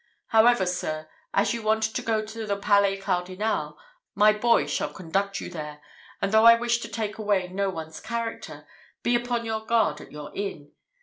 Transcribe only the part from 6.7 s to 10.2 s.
to take away no one's character, be upon your guard at